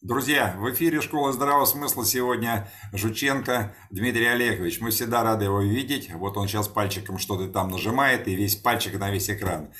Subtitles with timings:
[0.00, 4.80] Друзья, в эфире «Школа здравого смысла» сегодня Жученко Дмитрий Олегович.
[4.80, 6.12] Мы всегда рады его видеть.
[6.12, 9.72] Вот он сейчас пальчиком что-то там нажимает, и весь пальчик на весь экран.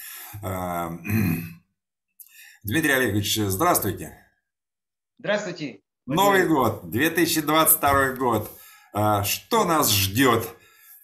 [0.42, 0.90] А,
[2.64, 4.18] Дмитрий Олегович, здравствуйте.
[5.20, 5.82] Здравствуйте.
[6.04, 8.50] Новый год, 2022 год.
[8.92, 10.48] А, что нас ждет?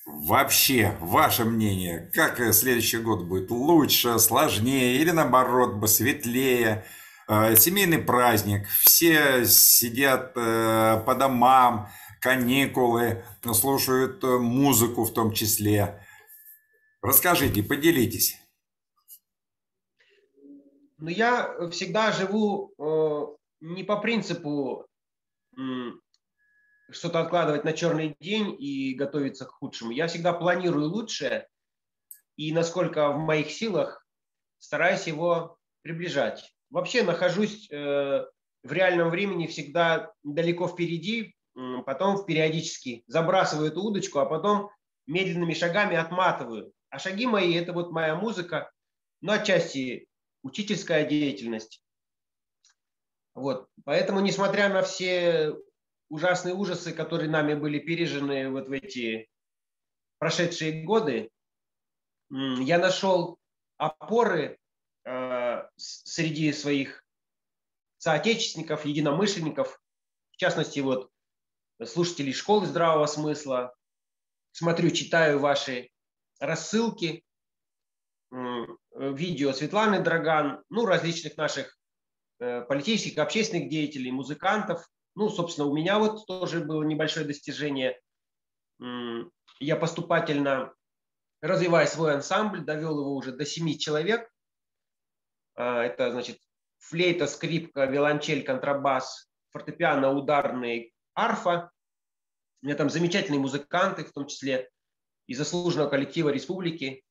[0.07, 3.49] Вообще, ваше мнение, как следующий год будет?
[3.53, 6.85] Лучше, сложнее или наоборот, светлее?
[6.85, 11.89] Э, семейный праздник, все сидят э, по домам,
[12.21, 16.05] каникулы, слушают э, музыку в том числе.
[17.03, 18.39] Расскажите, поделитесь.
[20.99, 22.75] Ну, я всегда живу
[23.61, 24.87] не по принципу
[26.91, 29.91] что-то откладывать на черный день и готовиться к худшему.
[29.91, 31.49] Я всегда планирую лучшее
[32.37, 34.07] и насколько в моих силах
[34.59, 38.27] стараюсь его приближать вообще нахожусь э,
[38.65, 41.37] в реальном времени всегда далеко впереди,
[41.87, 44.71] потом периодически забрасываю эту удочку, а потом
[45.07, 46.73] медленными шагами отматываю.
[46.91, 48.73] А шаги мои– это вот моя музыка,
[49.21, 50.09] ну, отчасти
[50.43, 51.81] учительская деятельность.
[53.37, 53.69] Вот.
[53.85, 55.55] Поэтому, несмотря на все
[56.09, 59.29] ужасные ужасы, которые нами были пережены вот в эти
[60.19, 61.31] прошедшие годы,
[62.31, 63.39] я нашел
[63.77, 64.59] опоры
[65.77, 67.05] среди своих
[67.99, 69.81] соотечественников, единомышленников,
[70.33, 71.11] в частности, вот
[71.85, 73.75] слушателей школы здравого смысла.
[74.53, 75.91] Смотрю, читаю ваши
[76.39, 77.25] рассылки,
[78.31, 81.77] видео Светланы Драган, ну, различных наших
[82.41, 84.89] э, политических, общественных деятелей, музыкантов.
[85.15, 88.01] Ну, собственно, у меня вот тоже было небольшое достижение.
[89.61, 90.75] Я поступательно,
[91.41, 94.29] развивая свой ансамбль, довел его уже до семи человек.
[95.55, 96.41] А, это, значит,
[96.79, 101.71] флейта, скрипка, виолончель, контрабас, фортепиано, ударный, арфа.
[102.63, 104.71] У меня там замечательные музыканты, в том числе
[105.27, 107.05] из заслуженного коллектива республики.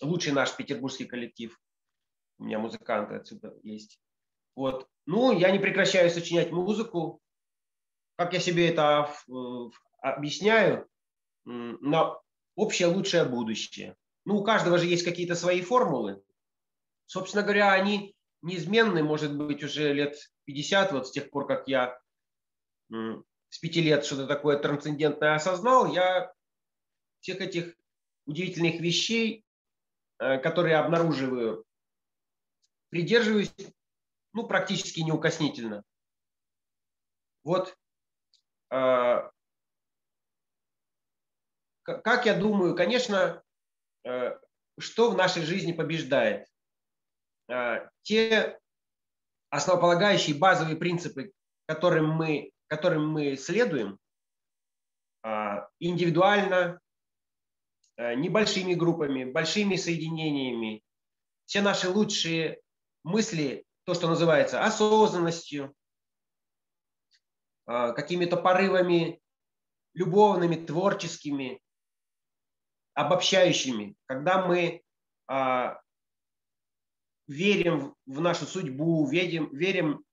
[0.00, 1.58] Лучший наш петербургский коллектив.
[2.38, 4.00] У меня музыканты отсюда есть.
[4.56, 4.88] Вот.
[5.06, 7.20] Ну, я не прекращаю сочинять музыку.
[8.16, 9.10] Как я себе это
[10.00, 10.88] объясняю?
[11.44, 12.16] На
[12.56, 13.96] общее лучшее будущее.
[14.24, 16.22] Ну, у каждого же есть какие-то свои формулы.
[17.06, 21.98] Собственно говоря, они неизменны, может быть, уже лет 50, вот с тех пор, как я
[22.90, 26.32] с пяти лет что-то такое трансцендентное осознал, я
[27.20, 27.74] всех этих
[28.26, 29.44] удивительных вещей,
[30.18, 31.64] э, которые обнаруживаю,
[32.90, 33.54] придерживаюсь
[34.32, 35.84] ну, практически неукоснительно.
[37.44, 37.76] Вот
[38.70, 39.30] э,
[41.84, 43.42] как я думаю, конечно,
[44.04, 44.38] э,
[44.78, 46.48] что в нашей жизни побеждает?
[47.48, 48.58] Э, те
[49.50, 51.32] основополагающие базовые принципы,
[51.66, 53.98] которым мы, которым мы следуем,
[55.22, 56.80] э, индивидуально,
[57.96, 60.82] э, небольшими группами, большими соединениями,
[61.44, 62.60] все наши лучшие
[63.02, 65.74] мысли, то, что называется осознанностью,
[67.66, 69.20] какими-то порывами
[69.94, 71.62] любовными, творческими,
[72.94, 74.82] обобщающими, когда мы
[77.26, 80.04] верим в нашу судьбу, верим, верим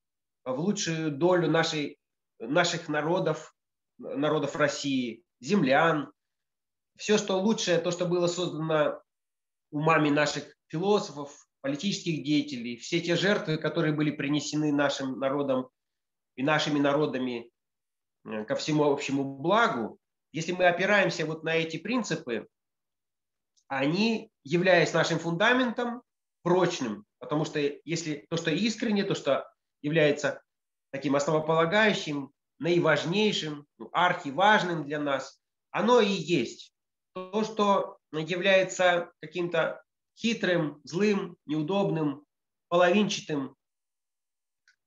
[0.43, 1.97] в лучшую долю нашей,
[2.39, 3.53] наших народов,
[3.97, 6.11] народов России, землян.
[6.97, 9.01] Все, что лучшее, то, что было создано
[9.71, 15.69] умами наших философов, политических деятелей, все те жертвы, которые были принесены нашим народам
[16.35, 17.51] и нашими народами
[18.25, 19.99] э, ко всему общему благу,
[20.31, 22.47] если мы опираемся вот на эти принципы,
[23.67, 26.01] они, являясь нашим фундаментом,
[26.43, 29.49] прочным, потому что если то, что искренне, то, что
[29.81, 30.41] является
[30.91, 35.39] таким основополагающим, наиважнейшим, ну, архиважным для нас,
[35.71, 36.73] оно и есть.
[37.13, 39.81] То, что является каким-то
[40.17, 42.25] хитрым, злым, неудобным,
[42.69, 43.55] половинчатым,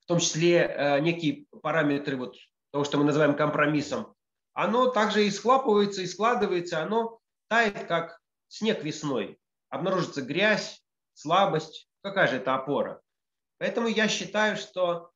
[0.01, 2.37] в том числе э, некие параметры вот
[2.71, 4.15] того, что мы называем компромиссом,
[4.53, 7.19] оно также и схлапывается, и складывается, оно
[7.49, 9.39] тает, как снег весной.
[9.69, 10.84] Обнаружится грязь,
[11.15, 13.01] слабость, какая же это опора?
[13.59, 15.11] Поэтому я считаю, что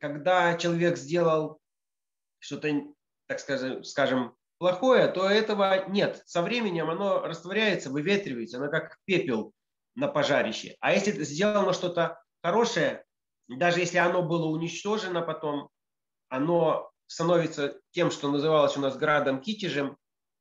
[0.00, 1.60] когда человек сделал
[2.38, 2.68] что-то,
[3.26, 6.22] так скажем, скажем, плохое, то этого нет.
[6.26, 9.52] Со временем оно растворяется, выветривается, оно как пепел
[9.94, 10.76] на пожарище.
[10.80, 13.04] А если сделано что-то хорошее,
[13.48, 15.70] даже если оно было уничтожено потом,
[16.28, 19.96] оно становится тем, что называлось у нас градом Китежем,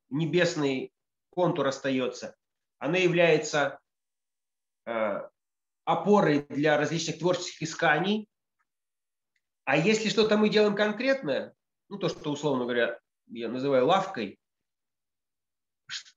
[0.10, 0.92] небесный
[1.30, 2.36] контур остается.
[2.80, 3.80] Оно является
[5.86, 8.28] опорой для различных творческих исканий.
[9.64, 11.54] А если что-то мы делаем конкретное,
[11.90, 14.40] ну то, что условно говоря я называю лавкой,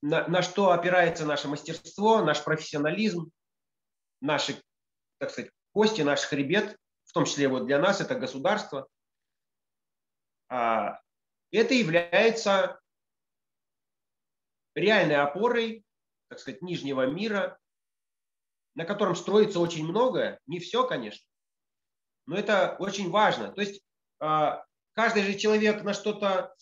[0.03, 3.31] на, на что опирается наше мастерство, наш профессионализм,
[4.20, 4.61] наши,
[5.19, 8.88] так сказать, кости, наш хребет, в том числе вот для нас это государство,
[10.49, 11.00] а,
[11.50, 12.81] это является
[14.75, 15.85] реальной опорой,
[16.29, 17.59] так сказать, нижнего мира,
[18.79, 21.27] на котором строится очень многое, не все, конечно,
[22.27, 23.53] но это очень важно.
[23.53, 23.83] То есть
[24.21, 24.65] а,
[24.95, 26.55] каждый же человек на что-то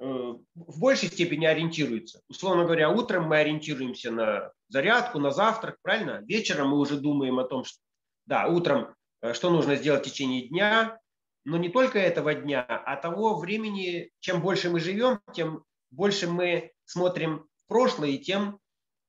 [0.00, 2.22] Э, в большей степени ориентируется.
[2.28, 6.22] Условно говоря, утром мы ориентируемся на зарядку, на завтрак, правильно?
[6.24, 7.78] Вечером мы уже думаем о том, что
[8.26, 11.00] да, утром э, что нужно сделать в течение дня,
[11.44, 16.70] но не только этого дня, а того времени, чем больше мы живем, тем больше мы
[16.84, 18.60] смотрим в прошлое, и тем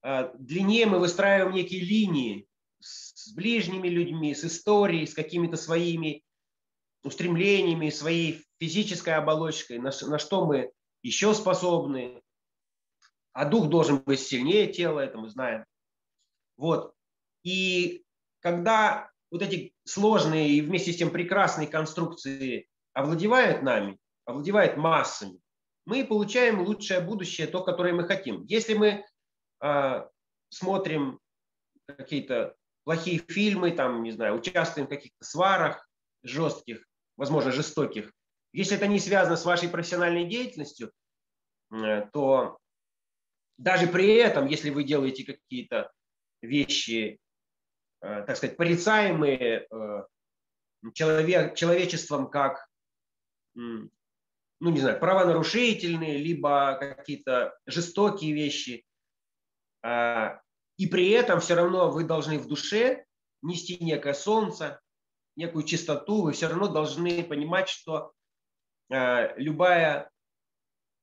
[0.03, 2.47] длиннее мы выстраиваем некие линии
[2.79, 6.23] с ближними людьми, с историей, с какими-то своими
[7.03, 12.21] устремлениями, своей физической оболочкой, на, на что мы еще способны,
[13.33, 15.65] а дух должен быть сильнее тела, это мы знаем.
[16.57, 16.93] Вот.
[17.43, 18.03] И
[18.41, 25.39] когда вот эти сложные и вместе с тем прекрасные конструкции овладевают нами, овладевают массами,
[25.85, 28.43] мы получаем лучшее будущее, то, которое мы хотим.
[28.43, 29.03] Если мы э,
[30.49, 31.19] смотрим
[31.85, 35.87] какие-то плохие фильмы, там, не знаю, участвуем в каких-то сварах
[36.23, 36.83] жестких,
[37.17, 38.11] возможно, жестоких,
[38.51, 40.91] если это не связано с вашей профессиональной деятельностью,
[41.71, 42.57] э, то
[43.57, 45.91] даже при этом, если вы делаете какие-то
[46.41, 47.19] вещи,
[48.01, 50.03] э, так сказать, порицаемые э,
[50.93, 52.65] человек, человечеством как,
[53.55, 53.89] ну
[54.61, 58.85] не знаю, правонарушительные, либо какие-то жестокие вещи,
[59.83, 63.05] и при этом все равно вы должны в душе
[63.41, 64.81] нести некое солнце,
[65.35, 68.13] некую чистоту, вы все равно должны понимать, что
[68.89, 70.09] Э, любая,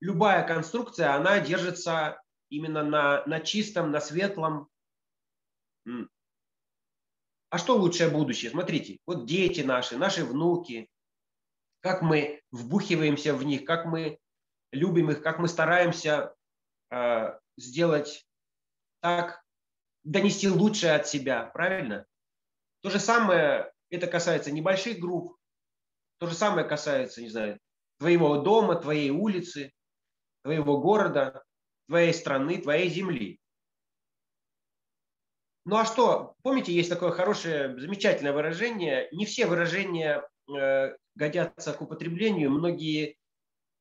[0.01, 4.69] любая конструкция, она держится именно на, на чистом, на светлом.
[7.49, 8.51] А что лучшее будущее?
[8.51, 10.89] Смотрите, вот дети наши, наши внуки,
[11.81, 14.19] как мы вбухиваемся в них, как мы
[14.73, 16.35] любим их, как мы стараемся
[16.91, 18.26] э, сделать
[19.01, 19.43] так,
[20.05, 22.07] донести лучшее от себя, правильно?
[22.83, 25.37] То же самое, это касается небольших групп,
[26.19, 27.59] то же самое касается, не знаю,
[27.99, 29.73] твоего дома, твоей улицы,
[30.43, 31.45] твоего города,
[31.89, 33.41] твоей страны, твоей земли.
[35.65, 39.09] Ну а что, помните, есть такое хорошее, замечательное выражение.
[39.11, 42.53] Не все выражения э, годятся к употреблению.
[42.53, 43.17] Многие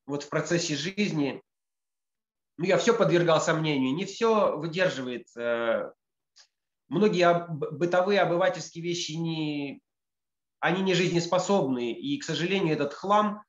[0.04, 1.40] вот в процессе жизни,
[2.58, 5.26] я все подвергал сомнению, не все выдерживает.
[5.36, 5.92] Э,
[6.88, 9.80] многие бытовые обывательские вещи не,
[10.60, 11.92] они не жизнеспособны.
[11.92, 13.42] И, к сожалению, этот хлам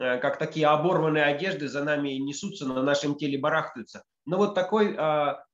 [0.00, 4.02] Э, как такие оборванные одежды за нами несутся, на нашем теле барахтаются.
[4.24, 5.44] Но вот такой, а,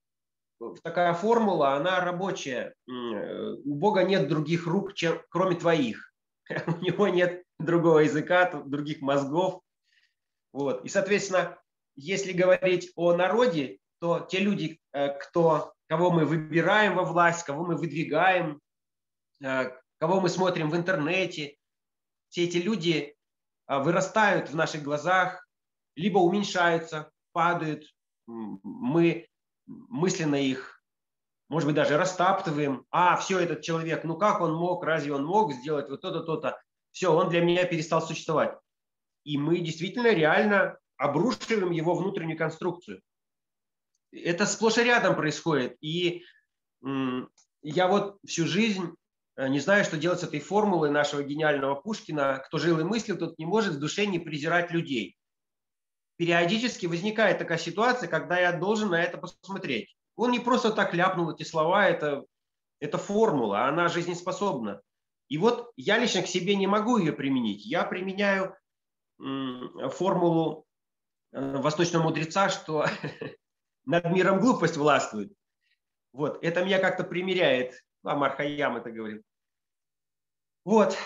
[0.83, 2.75] такая формула, она рабочая.
[2.87, 6.13] У Бога нет других рук, чем, кроме твоих.
[6.67, 9.63] У него нет другого языка, других мозгов.
[10.53, 10.85] Вот.
[10.85, 11.59] И, соответственно,
[11.97, 17.65] если говорить о народе, то те люди, э, кто, кого мы выбираем во власть, кого
[17.65, 18.61] мы выдвигаем,
[19.43, 21.57] э, кого мы смотрим в интернете,
[22.29, 23.17] все эти люди
[23.67, 25.47] а, вырастают в наших глазах,
[25.95, 27.85] либо уменьшаются, падают.
[28.27, 29.27] Мы
[29.67, 30.83] мысленно их,
[31.49, 32.85] может быть, даже растаптываем.
[32.91, 36.61] А, все, этот человек, ну как он мог, разве он мог сделать вот то-то, то-то?
[36.93, 38.57] Все, он для меня перестал существовать.
[39.25, 43.01] И мы действительно реально обрушиваем его внутреннюю конструкцию.
[44.13, 45.77] Это сплошь и рядом происходит.
[45.81, 46.25] И
[47.63, 48.95] я вот всю жизнь
[49.37, 52.43] Э, не знаю, что делать с этой формулой нашего гениального Пушкина.
[52.47, 55.17] Кто жил и мыслил, тот не может в душе не презирать людей.
[56.17, 59.95] Периодически возникает такая ситуация, когда я должен на это посмотреть.
[60.17, 62.25] Он не просто так ляпнул эти слова, это,
[62.81, 64.81] это формула, она жизнеспособна.
[65.29, 67.67] И вот я лично к себе не могу ее применить.
[67.67, 68.57] Я применяю
[69.19, 70.66] формулу
[71.37, 72.87] восточного мудреца, что
[73.85, 75.33] над миром глупость властвует.
[76.13, 79.23] Вот, это меня как-то примеряет Амар Хайям это говорил.
[80.65, 80.97] Вот.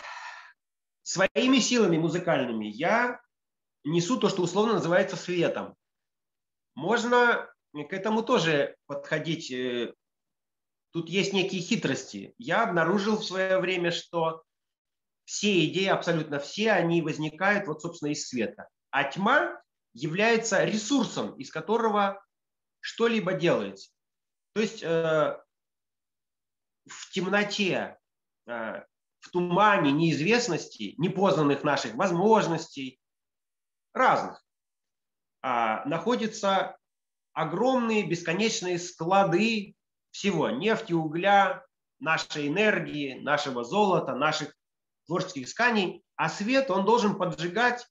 [1.03, 3.21] Своими силами музыкальными я
[3.85, 5.75] несу то, что условно называется светом.
[6.75, 9.51] Можно к этому тоже подходить.
[9.51, 9.93] Э,
[10.93, 12.35] тут есть некие хитрости.
[12.39, 14.45] Я обнаружил в свое время, что
[15.25, 18.69] все идеи, абсолютно все, они возникают вот, собственно, из света.
[18.91, 19.61] А тьма
[19.93, 22.25] является ресурсом, из которого
[22.81, 23.91] что-либо делается.
[24.55, 25.37] То есть э,
[26.87, 27.99] в темноте
[28.47, 28.83] э,
[29.21, 32.99] в тумане неизвестности, непознанных наших возможностей,
[33.93, 34.43] разных,
[35.43, 36.77] а, находятся
[37.33, 39.75] огромные бесконечные склады
[40.11, 41.65] всего нефти, угля,
[41.99, 44.55] нашей энергии, нашего золота, наших
[45.07, 47.87] творческих исканий, а свет, он должен поджигать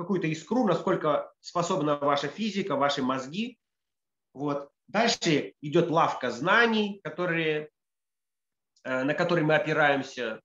[0.00, 3.58] какую-то искру, насколько способна ваша физика, ваши мозги.
[4.32, 4.70] Вот.
[4.88, 7.70] Дальше идет лавка знаний, которые,
[8.84, 10.40] э, на которые мы опираемся,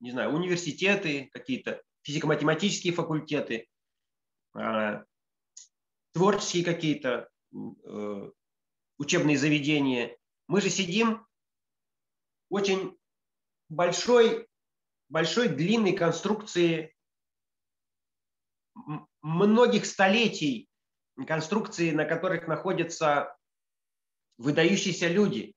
[0.00, 3.66] не знаю, университеты, какие-то физико-математические факультеты,
[4.54, 5.04] э,
[6.12, 8.30] творческие какие-то э,
[8.98, 10.16] учебные заведения.
[10.48, 11.26] Мы же сидим
[12.50, 12.96] очень
[13.68, 14.48] большой,
[15.08, 16.94] большой длинной конструкции
[19.22, 20.68] многих столетий,
[21.26, 23.36] конструкции, на которых находятся
[24.36, 25.54] выдающиеся люди.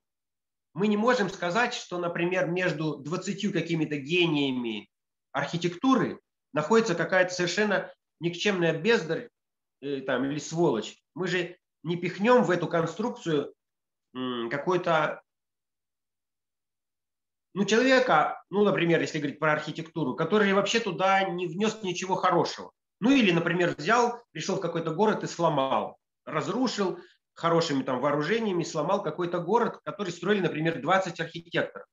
[0.74, 4.90] Мы не можем сказать, что, например, между 20 какими-то гениями
[5.32, 6.20] архитектуры
[6.54, 9.30] находится какая-то совершенно никчемная бездарь
[9.82, 10.98] э, там, или сволочь.
[11.14, 13.54] Мы же не пихнем в эту конструкцию
[14.50, 15.22] какой-то
[17.54, 22.72] ну, человека, ну, например, если говорить про архитектуру, который вообще туда не внес ничего хорошего.
[23.02, 27.00] Ну, или, например, взял, пришел в какой-то город и сломал, разрушил
[27.34, 31.88] хорошими там вооружениями, сломал какой-то город, который строили, например, 20 архитекторов.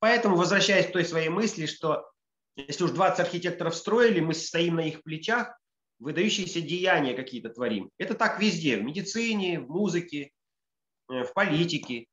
[0.00, 2.10] Поэтому, возвращаясь к той своей мысли, что
[2.56, 5.54] если уж 20 архитекторов строили, мы стоим на их плечах,
[5.98, 7.90] выдающиеся деяния какие-то творим.
[7.98, 10.30] Это так везде, в медицине, в музыке,
[11.10, 12.06] э, в политике.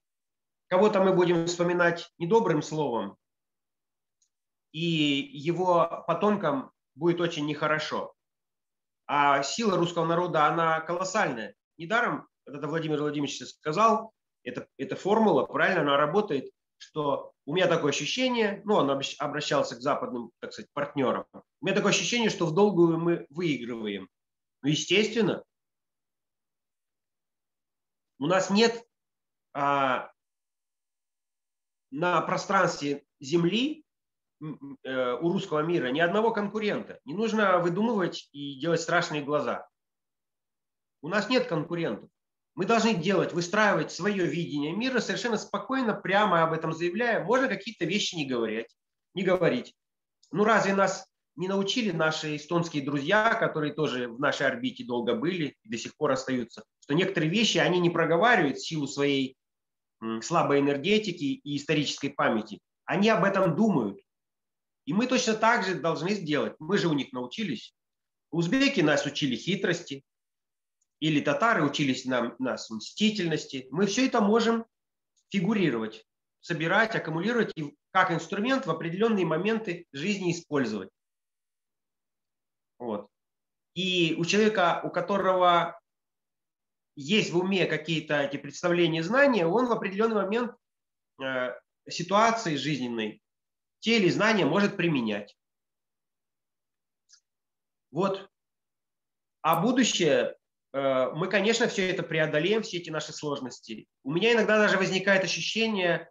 [0.68, 3.16] Кого-то мы будем вспоминать недобрым словом,
[4.74, 8.14] и его потомкам будет очень нехорошо.
[9.06, 11.56] А сила русского народа, она колоссальная.
[11.78, 17.92] Недаром, это Владимир Владимирович сказал, это, эта формула, правильно, она работает, что у меня такое
[17.92, 22.54] ощущение, ну, он обращался к западным, так сказать, партнерам, у меня такое ощущение, что в
[22.54, 24.10] долгую мы выигрываем.
[24.62, 25.44] Ну, естественно,
[28.20, 28.86] у нас нет
[29.54, 30.12] а,
[31.92, 33.86] на пространстве Земли
[34.40, 37.00] у русского мира ни одного конкурента.
[37.06, 39.68] Не нужно выдумывать и делать страшные глаза.
[41.02, 42.10] У нас нет конкурентов.
[42.56, 47.24] Мы должны делать, выстраивать свое видение мира совершенно спокойно, прямо об этом заявляя.
[47.24, 48.68] Можно какие-то вещи не говорить.
[49.16, 49.74] Не говорить.
[50.32, 55.56] Ну разве нас не научили наши эстонские друзья, которые тоже в нашей орбите долго были
[55.64, 59.36] и до сих пор остаются, что некоторые вещи они не проговаривают в силу своей
[60.22, 62.60] слабой энергетики и исторической памяти.
[62.86, 64.00] Они об этом думают.
[64.86, 66.56] И мы точно так же должны сделать.
[66.60, 67.74] Мы же у них научились.
[68.32, 70.04] Узбеки нас учили хитрости,
[71.00, 73.68] или татары учились нам, нас мстительности.
[73.72, 74.66] Мы все это можем
[75.30, 76.06] фигурировать,
[76.40, 80.90] собирать, аккумулировать и как инструмент в определенные моменты жизни использовать.
[82.80, 83.08] Вот.
[83.74, 85.80] И у человека, у которого
[86.96, 90.56] есть в уме какие-то эти представления знания, он в определенный момент
[91.22, 91.54] э,
[91.90, 93.23] ситуации жизненной
[93.84, 95.36] те или знания может применять.
[97.92, 98.30] Вот.
[99.42, 100.38] А будущее,
[100.72, 103.86] э, мы, конечно, все это преодолеем, все эти наши сложности.
[104.04, 106.10] У меня иногда даже возникает ощущение,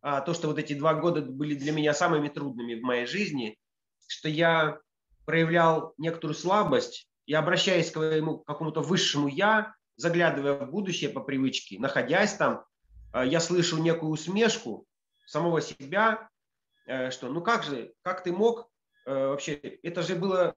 [0.00, 3.56] а, то, что вот эти два года были для меня самыми трудными в моей жизни,
[4.08, 4.80] что я
[5.24, 11.78] проявлял некоторую слабость и обращаясь к своему какому-то высшему «я», заглядывая в будущее по привычке,
[11.78, 12.64] находясь там,
[13.14, 14.86] э, я слышу некую усмешку
[15.24, 16.28] самого себя,
[16.86, 18.70] что ну как же, как ты мог
[19.06, 20.54] э, вообще, это же было,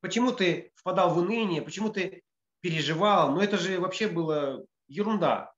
[0.00, 2.22] почему ты впадал в уныние, почему ты
[2.60, 5.52] переживал, ну это же вообще было ерунда.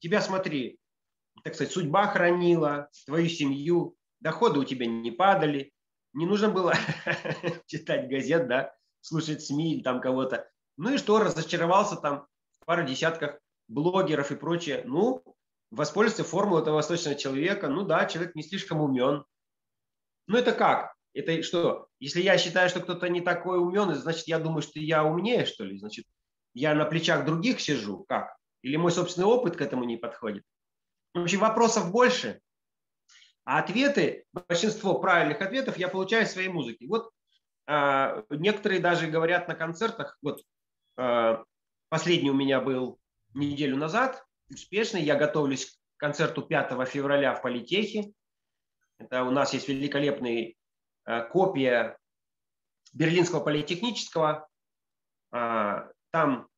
[0.00, 0.78] Тебя смотри,
[1.44, 5.72] так сказать, судьба хранила, твою семью, доходы у тебя не падали,
[6.12, 6.74] не нужно было
[7.66, 10.48] читать газет, да, слушать СМИ или там кого-то.
[10.76, 12.26] Ну и что, разочаровался там
[12.60, 13.38] в пару десятках
[13.68, 14.82] блогеров и прочее.
[14.84, 15.31] Ну,
[15.72, 17.68] воспользоваться формулой этого восточного человека.
[17.68, 19.24] Ну да, человек не слишком умен.
[20.28, 20.94] Ну это как?
[21.14, 21.88] Это что?
[21.98, 25.64] Если я считаю, что кто-то не такой умен, значит, я думаю, что я умнее, что
[25.64, 25.76] ли?
[25.78, 26.06] Значит,
[26.54, 28.04] я на плечах других сижу?
[28.08, 28.36] Как?
[28.62, 30.44] Или мой собственный опыт к этому не подходит?
[31.14, 32.40] В общем, вопросов больше,
[33.44, 36.86] а ответы, большинство правильных ответов я получаю в своей музыке.
[36.86, 37.10] Вот
[37.66, 40.42] э, некоторые даже говорят на концертах, вот
[40.96, 41.42] Э,
[41.88, 42.98] последний у меня был
[43.34, 45.02] неделю назад, успешный.
[45.02, 48.12] Я готовлюсь к концерту 5 февраля в Политехе.
[48.98, 50.54] Это у нас есть великолепная
[51.04, 51.98] э, копия
[52.92, 54.48] Берлинского политехнического.
[55.32, 56.48] Э, там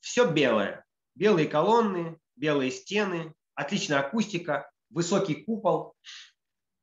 [0.00, 0.84] все белое.
[1.14, 5.94] Белые колонны, белые стены, отличная акустика, высокий купол,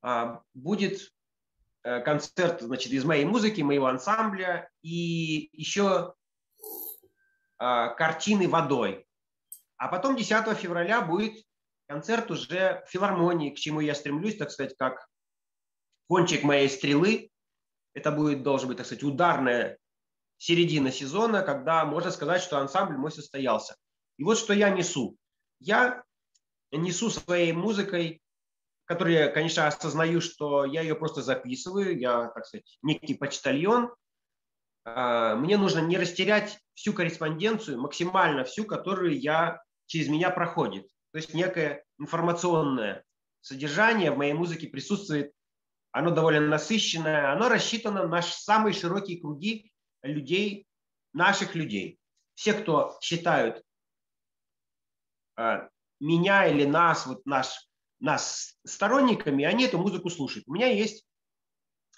[0.01, 1.11] а, будет
[1.83, 6.13] э, концерт значит, из моей музыки, моего ансамбля и еще
[7.57, 9.05] а, картины водой.
[9.79, 11.41] А потом 10 февраля будет
[11.87, 15.07] концерт уже в филармонии, к чему я стремлюсь, так сказать, как
[16.07, 17.31] кончик моей стрелы.
[17.93, 19.77] Это будет, должен быть, так сказать, ударная
[20.37, 23.75] середина сезона, когда можно сказать, что ансамбль мой состоялся.
[24.17, 25.15] И вот что я несу.
[25.59, 26.03] Я
[26.71, 28.21] несу своей музыкой,
[28.83, 33.95] которую я, конечно, осознаю, что я ее просто записываю, я, так сказать, некий почтальон.
[34.83, 40.87] А, мне нужно не растерять всю корреспонденцию, максимально всю, которую я через меня проходит.
[41.11, 43.03] То есть некое информационное
[43.41, 45.33] содержание в моей музыке присутствует.
[45.91, 49.71] Оно довольно насыщенное, оно рассчитано на самые широкие круги
[50.03, 50.67] людей,
[51.13, 51.99] наших людей.
[52.35, 53.63] Все, кто считают
[55.37, 55.67] э,
[55.99, 57.67] меня или нас, вот наш,
[57.99, 60.47] нас сторонниками, они эту музыку слушают.
[60.47, 61.03] У меня есть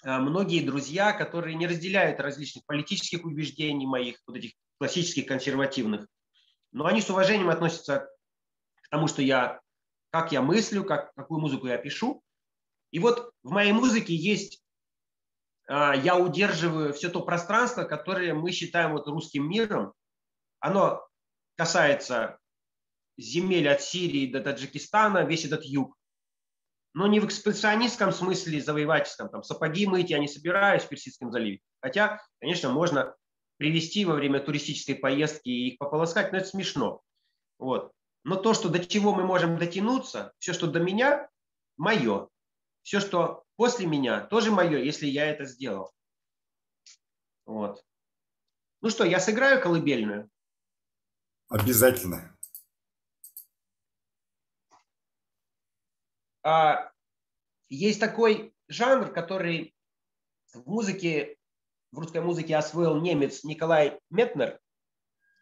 [0.04, 6.06] э, многие друзья, которые не разделяют различных политических убеждений моих, вот этих классических консервативных,
[6.72, 8.10] но они с уважением относятся
[8.82, 9.60] к тому, что я,
[10.10, 12.22] как я мыслю, как, какую музыку я пишу.
[12.90, 14.62] И вот в моей музыке есть
[15.68, 19.92] а, я удерживаю все то пространство, которое мы считаем вот русским миром.
[20.60, 21.06] Оно
[21.56, 22.38] касается
[23.16, 25.96] земель от Сирии до Таджикистана, весь этот юг.
[26.94, 29.30] Но не в экспансионистском смысле завоевательском.
[29.30, 31.60] Там сапоги мыть я не собираюсь в Персидском заливе.
[31.80, 33.14] Хотя, конечно, можно
[33.62, 37.00] привезти во время туристической поездки и их пополоскать, но это смешно.
[37.60, 37.92] Вот.
[38.24, 41.30] Но то, что до чего мы можем дотянуться, все, что до меня,
[41.76, 42.28] мое.
[42.82, 45.92] Все, что после меня, тоже мое, если я это сделал.
[47.46, 47.84] Вот.
[48.80, 50.28] Ну что, я сыграю колыбельную?
[51.48, 52.36] Обязательно.
[56.42, 56.90] А,
[57.68, 59.72] есть такой жанр, который
[60.52, 61.36] в музыке,
[61.92, 64.58] в русской музыке освоил немец Николай Метнер,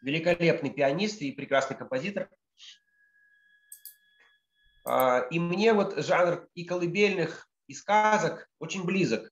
[0.01, 2.29] великолепный пианист и прекрасный композитор.
[4.83, 9.31] А, и мне вот жанр и колыбельных, и сказок очень близок.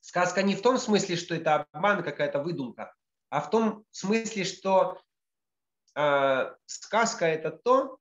[0.00, 2.94] Сказка не в том смысле, что это обман, какая-то выдумка,
[3.28, 5.00] а в том смысле, что
[5.94, 7.98] э, сказка это то,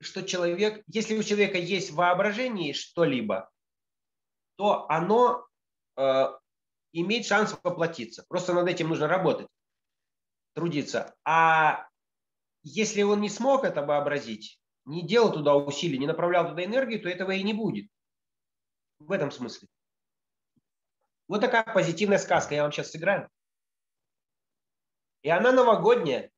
[0.00, 3.50] что человек, если у человека есть в воображении что-либо,
[4.56, 5.46] то оно
[5.96, 6.26] э,
[7.00, 8.24] имеет шанс воплотиться.
[8.28, 9.48] Просто над этим нужно работать,
[10.54, 11.14] трудиться.
[11.24, 11.88] А
[12.62, 17.08] если он не смог это вообразить, не делал туда усилий, не направлял туда энергию, то
[17.08, 17.90] этого и не будет.
[18.98, 19.68] В этом смысле.
[21.26, 23.28] Вот такая позитивная сказка я вам сейчас сыграю.
[25.22, 26.30] И она новогодняя.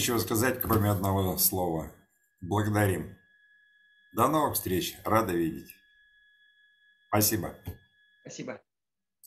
[0.00, 1.92] Нечего сказать, кроме одного слова.
[2.40, 3.18] Благодарим.
[4.14, 4.96] До новых встреч.
[5.04, 5.76] Рада видеть.
[7.08, 7.54] Спасибо.
[8.22, 8.62] Спасибо.